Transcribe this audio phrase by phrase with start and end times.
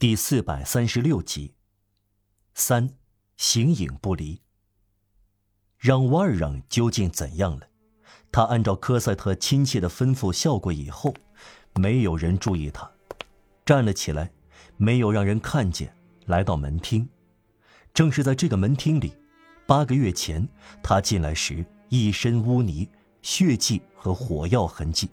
[0.00, 1.54] 第四百三十六集。
[2.54, 2.90] 三，
[3.36, 4.40] 形影不离。
[5.76, 7.66] 让瓦尔让究竟怎样了？
[8.30, 11.12] 他按照科赛特亲切的吩咐笑过以后，
[11.74, 12.88] 没有人注意他，
[13.66, 14.30] 站了起来，
[14.76, 15.92] 没有让人看见，
[16.26, 17.08] 来到门厅。
[17.92, 19.12] 正是在这个门厅里，
[19.66, 20.48] 八个月前
[20.80, 22.88] 他进来时，一身污泥、
[23.22, 25.10] 血迹和火药痕迹，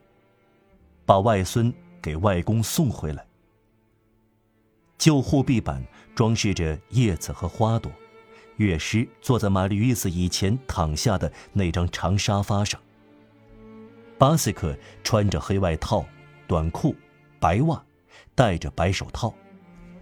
[1.07, 3.25] 把外孙给外公送回来。
[4.98, 5.84] 旧护壁板
[6.16, 7.91] 装饰着叶子和花朵，
[8.58, 12.80] 乐师坐在玛丽·伊斯以前躺下的那张长沙发上。
[14.18, 16.05] 巴斯克穿着黑外套、
[16.48, 16.95] 短裤、
[17.40, 17.84] 白袜，
[18.34, 19.34] 戴着白手套，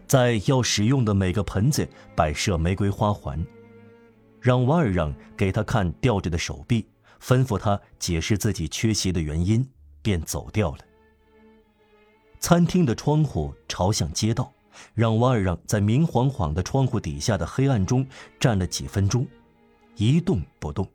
[0.07, 3.43] 在要使用的每个盆子摆设玫瑰花环，
[4.39, 6.87] 让瓦尔让给他看吊着的手臂，
[7.19, 9.67] 吩咐他解释自己缺席的原因，
[10.03, 10.79] 便走掉了。
[12.39, 14.53] 餐厅的窗户朝向街道。
[14.93, 18.05] 让瓦尔让在明晃晃的窗户底下的黑暗中
[18.39, 19.27] 站了几分钟，
[19.95, 20.87] 一动不动。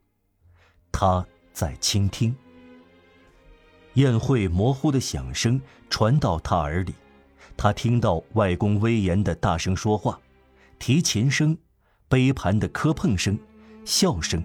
[0.90, 2.34] 他在倾听。
[3.94, 6.94] 宴会模糊的响声传到他耳里，
[7.56, 10.20] 他听到外公威严的大声说话，
[10.78, 11.56] 提琴声，
[12.08, 13.38] 杯盘的磕碰声，
[13.84, 14.42] 笑声。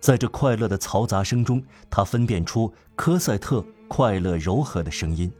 [0.00, 5.30] 在这快乐的嘈杂声中，他分辨出科赛特快乐柔和的声音。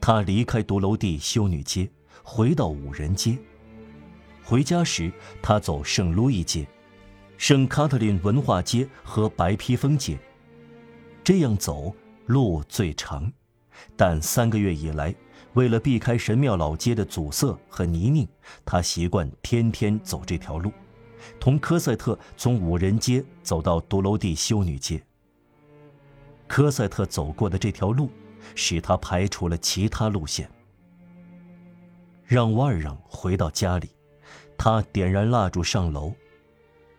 [0.00, 1.88] 他离开独楼地修女街，
[2.22, 3.36] 回到五人街。
[4.42, 5.12] 回家时，
[5.42, 6.66] 他走圣路易街、
[7.36, 10.18] 圣卡特琳文化街和白披风街。
[11.22, 13.30] 这样走路最长，
[13.94, 15.14] 但三个月以来，
[15.52, 18.26] 为了避开神庙老街的阻塞和泥泞，
[18.64, 20.72] 他习惯天天走这条路，
[21.38, 25.00] 同科赛特从五人街走到独楼地修女街。
[26.48, 28.08] 科赛特走过的这条路。
[28.54, 30.50] 使他排除了其他路线。
[32.24, 33.90] 让瓦尔让回到家里，
[34.56, 36.12] 他点燃蜡烛上楼，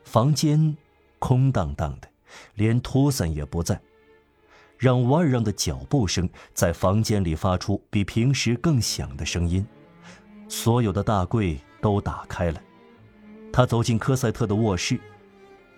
[0.03, 0.75] 房间
[1.19, 2.09] 空荡荡的，
[2.55, 3.79] 连托森也不在。
[4.77, 9.65] 让瓦尔让的脚步声在房间里发出比平时更响的声音。
[10.49, 12.61] 所有的大柜都打开了。
[13.53, 14.99] 他走进科赛特的卧室，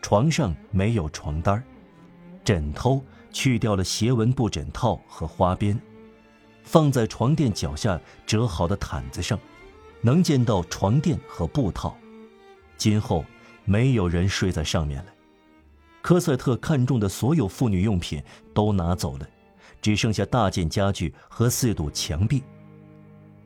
[0.01, 1.63] 床上没有床单
[2.43, 3.03] 枕头。
[3.33, 5.77] 去掉了斜纹布枕套和花边，
[6.63, 9.37] 放在床垫脚下折好的毯子上，
[9.99, 11.97] 能见到床垫和布套。
[12.77, 13.25] 今后
[13.65, 15.11] 没有人睡在上面了。
[16.01, 18.21] 科赛特看中的所有妇女用品
[18.53, 19.27] 都拿走了，
[19.81, 22.43] 只剩下大件家具和四堵墙壁。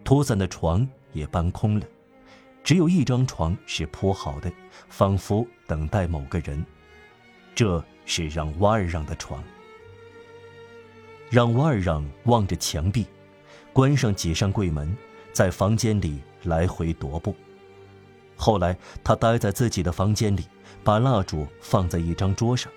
[0.03, 1.85] 托散的床也搬空了，
[2.63, 4.51] 只有一张床是铺好的，
[4.89, 6.65] 仿佛等待某个人。
[7.53, 9.43] 这是让瓦尔让的床。
[11.29, 13.05] 让瓦尔让望着墙壁，
[13.73, 14.95] 关上几扇柜门，
[15.33, 17.35] 在房间里来回踱步。
[18.38, 20.45] 后来，他待在自己的房间里，
[20.83, 22.71] 把蜡烛放在一张桌上。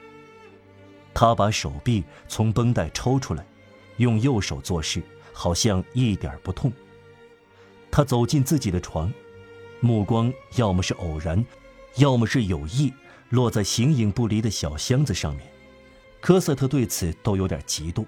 [1.15, 3.47] 他把手臂从绷带抽出来，
[3.99, 5.03] 用右手做事，
[5.33, 6.72] 好像一点不痛。
[7.91, 9.12] 他走进自己的床，
[9.81, 11.44] 目光要么是偶然，
[11.97, 12.93] 要么是有意，
[13.28, 15.47] 落在形影不离的小箱子上面。
[16.21, 18.05] 科瑟特对此都有点嫉妒。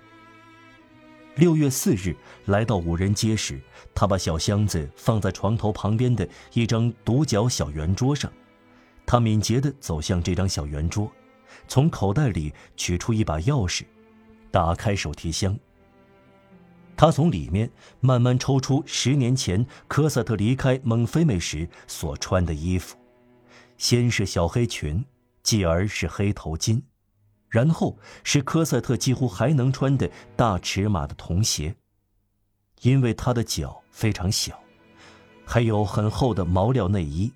[1.37, 2.15] 六月四日
[2.47, 3.59] 来到五人街时，
[3.95, 8.31] 他把小箱子放在床头旁边的一张独角小圆桌上。
[9.07, 11.11] 他敏捷地走向这张小圆桌，
[11.67, 13.85] 从口袋里取出一把钥匙，
[14.51, 15.59] 打开手提箱。
[16.95, 17.71] 他从里面
[18.01, 22.97] 慢慢抽出十年前科萨特离开蒙菲美时所穿的衣服，
[23.79, 25.03] 先是小黑裙，
[25.43, 26.83] 继而是黑头巾。
[27.53, 31.77] 然后是科赛特几乎还能穿的大尺码的童鞋，
[32.81, 34.59] 因为他的脚非常小，
[35.45, 37.31] 还有很厚的毛料内衣、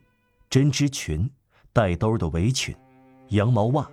[0.49, 1.31] 针织裙、
[1.71, 2.75] 带兜的围裙、
[3.29, 3.87] 羊毛袜，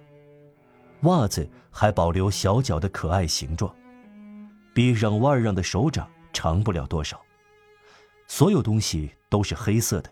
[1.01, 3.75] 袜子还保留小脚的可爱形状，
[4.73, 7.21] 比让瓦尔让的手掌长不了多少。
[8.27, 10.09] 所有东西都是黑色的，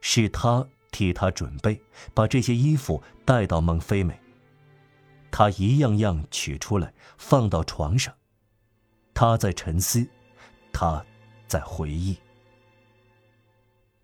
[0.00, 1.80] 是他替他准备，
[2.12, 4.20] 把这些衣服带到孟菲美。
[5.38, 8.14] 他一样样取出来，放到床上。
[9.12, 10.08] 他在沉思，
[10.72, 11.04] 他
[11.46, 12.16] 在回忆。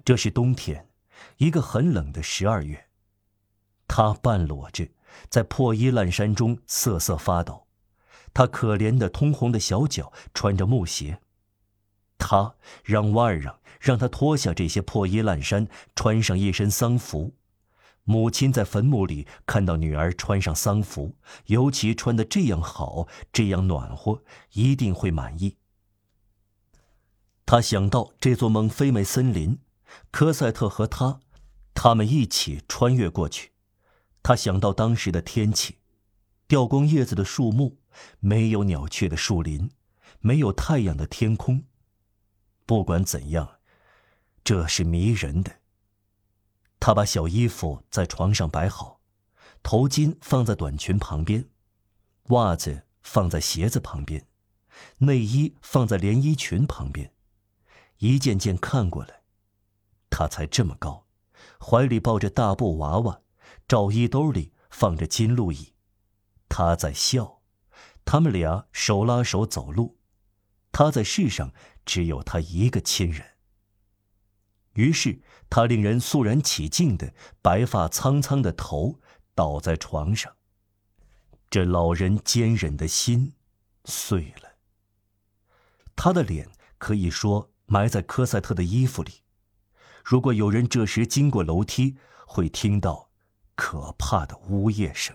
[0.05, 0.87] 这是冬天，
[1.38, 2.87] 一个很冷的十二月。
[3.88, 4.87] 他半裸着，
[5.31, 7.67] 在破衣烂衫中瑟瑟发抖。
[8.34, 11.19] 他可怜的通红的小脚穿着木鞋。
[12.19, 17.32] 他让瓦尔让让他脱下这些破衣烂衫，穿上一身丧服。
[18.04, 21.16] 母亲在坟墓里看到女儿穿上丧服，
[21.46, 24.22] 尤其穿得这样好，这样暖和，
[24.52, 25.56] 一定会满意。
[27.46, 29.58] 他想到这座蒙菲美森林，
[30.10, 31.20] 科赛特和他，
[31.75, 33.52] 他们一起穿越过去。
[34.22, 35.78] 他想到当时的天气，
[36.48, 37.78] 掉光叶子的树木，
[38.19, 39.70] 没有鸟雀的树林，
[40.20, 41.64] 没有太阳的天空。
[42.66, 43.58] 不管怎样，
[44.43, 45.62] 这是迷人的。
[46.84, 48.99] 他把小衣服在床上摆好，
[49.62, 51.49] 头巾放在短裙旁边，
[52.31, 54.26] 袜子放在鞋子旁边，
[54.99, 57.12] 内衣放在连衣裙旁边，
[57.99, 59.23] 一件件看过来。
[60.11, 61.06] 他才这么高，
[61.61, 63.20] 怀里抱着大布娃娃，
[63.69, 65.75] 罩衣兜里放着金鹿椅，
[66.49, 67.43] 他在笑，
[68.05, 70.00] 他们俩手拉手走路，
[70.73, 71.52] 他在世上
[71.87, 73.31] 只有他一个亲人。
[74.74, 75.20] 于是，
[75.50, 78.98] 他令人肃然起敬的白发苍苍的头
[79.34, 80.34] 倒在床上。
[81.50, 83.34] 这老人坚韧的心
[83.84, 84.56] 碎了。
[85.94, 86.48] 他的脸
[86.78, 89.22] 可以说埋在科赛特的衣服里。
[90.04, 91.96] 如果有人这时经过楼梯，
[92.26, 93.10] 会听到
[93.54, 95.14] 可怕的呜咽声。